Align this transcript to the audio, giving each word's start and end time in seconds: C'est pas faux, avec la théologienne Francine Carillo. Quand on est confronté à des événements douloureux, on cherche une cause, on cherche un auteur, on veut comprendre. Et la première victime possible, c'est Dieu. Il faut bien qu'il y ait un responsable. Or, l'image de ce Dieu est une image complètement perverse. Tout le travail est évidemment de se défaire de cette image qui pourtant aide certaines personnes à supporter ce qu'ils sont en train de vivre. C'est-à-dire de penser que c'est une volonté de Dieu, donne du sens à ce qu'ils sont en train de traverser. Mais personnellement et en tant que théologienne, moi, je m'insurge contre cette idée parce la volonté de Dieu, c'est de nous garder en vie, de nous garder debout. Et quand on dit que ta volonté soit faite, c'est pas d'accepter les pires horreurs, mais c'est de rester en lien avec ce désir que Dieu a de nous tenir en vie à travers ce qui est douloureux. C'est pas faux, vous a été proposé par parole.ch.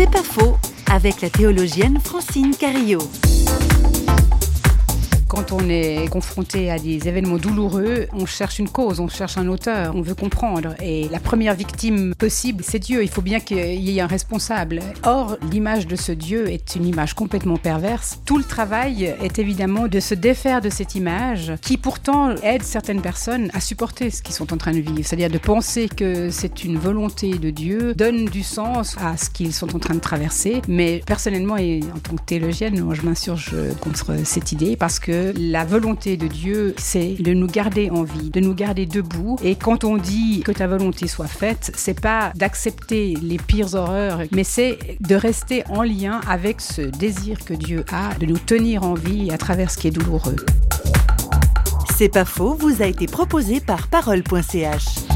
C'est 0.00 0.10
pas 0.10 0.22
faux, 0.22 0.56
avec 0.90 1.20
la 1.20 1.28
théologienne 1.28 1.98
Francine 2.02 2.56
Carillo. 2.56 3.00
Quand 5.30 5.52
on 5.52 5.68
est 5.68 6.10
confronté 6.10 6.72
à 6.72 6.78
des 6.80 7.06
événements 7.06 7.36
douloureux, 7.36 8.08
on 8.12 8.26
cherche 8.26 8.58
une 8.58 8.68
cause, 8.68 8.98
on 8.98 9.06
cherche 9.06 9.38
un 9.38 9.46
auteur, 9.46 9.94
on 9.94 10.02
veut 10.02 10.16
comprendre. 10.16 10.74
Et 10.82 11.08
la 11.08 11.20
première 11.20 11.54
victime 11.54 12.16
possible, 12.16 12.64
c'est 12.66 12.80
Dieu. 12.80 13.04
Il 13.04 13.08
faut 13.08 13.22
bien 13.22 13.38
qu'il 13.38 13.80
y 13.80 13.96
ait 13.96 14.00
un 14.00 14.08
responsable. 14.08 14.80
Or, 15.04 15.36
l'image 15.52 15.86
de 15.86 15.94
ce 15.94 16.10
Dieu 16.10 16.50
est 16.50 16.74
une 16.74 16.84
image 16.84 17.14
complètement 17.14 17.58
perverse. 17.58 18.18
Tout 18.24 18.38
le 18.38 18.42
travail 18.42 19.04
est 19.22 19.38
évidemment 19.38 19.86
de 19.86 20.00
se 20.00 20.14
défaire 20.14 20.60
de 20.60 20.68
cette 20.68 20.96
image 20.96 21.52
qui 21.62 21.76
pourtant 21.76 22.34
aide 22.42 22.64
certaines 22.64 23.00
personnes 23.00 23.52
à 23.54 23.60
supporter 23.60 24.10
ce 24.10 24.22
qu'ils 24.22 24.34
sont 24.34 24.52
en 24.52 24.56
train 24.56 24.72
de 24.72 24.80
vivre. 24.80 25.02
C'est-à-dire 25.04 25.30
de 25.30 25.38
penser 25.38 25.88
que 25.88 26.30
c'est 26.30 26.64
une 26.64 26.76
volonté 26.76 27.38
de 27.38 27.50
Dieu, 27.50 27.94
donne 27.94 28.24
du 28.24 28.42
sens 28.42 28.96
à 29.00 29.16
ce 29.16 29.30
qu'ils 29.30 29.52
sont 29.52 29.76
en 29.76 29.78
train 29.78 29.94
de 29.94 30.00
traverser. 30.00 30.60
Mais 30.66 31.04
personnellement 31.06 31.56
et 31.56 31.82
en 31.94 32.00
tant 32.00 32.16
que 32.16 32.24
théologienne, 32.26 32.80
moi, 32.80 32.96
je 32.96 33.02
m'insurge 33.02 33.54
contre 33.80 34.16
cette 34.24 34.50
idée 34.50 34.74
parce 34.74 34.98
la 35.36 35.64
volonté 35.64 36.16
de 36.16 36.26
Dieu, 36.26 36.74
c'est 36.78 37.14
de 37.20 37.32
nous 37.32 37.46
garder 37.46 37.90
en 37.90 38.02
vie, 38.02 38.30
de 38.30 38.40
nous 38.40 38.54
garder 38.54 38.86
debout. 38.86 39.36
Et 39.42 39.54
quand 39.54 39.84
on 39.84 39.96
dit 39.96 40.42
que 40.44 40.52
ta 40.52 40.66
volonté 40.66 41.06
soit 41.06 41.26
faite, 41.26 41.72
c'est 41.74 42.00
pas 42.00 42.32
d'accepter 42.34 43.16
les 43.22 43.38
pires 43.38 43.74
horreurs, 43.74 44.20
mais 44.32 44.44
c'est 44.44 44.78
de 45.00 45.14
rester 45.14 45.64
en 45.68 45.82
lien 45.82 46.20
avec 46.28 46.60
ce 46.60 46.82
désir 46.82 47.44
que 47.44 47.54
Dieu 47.54 47.84
a 47.92 48.14
de 48.14 48.26
nous 48.26 48.38
tenir 48.38 48.82
en 48.82 48.94
vie 48.94 49.30
à 49.30 49.38
travers 49.38 49.70
ce 49.70 49.78
qui 49.78 49.88
est 49.88 49.92
douloureux. 49.92 50.36
C'est 51.96 52.08
pas 52.08 52.24
faux, 52.24 52.54
vous 52.54 52.82
a 52.82 52.86
été 52.86 53.06
proposé 53.06 53.60
par 53.60 53.88
parole.ch. 53.88 55.09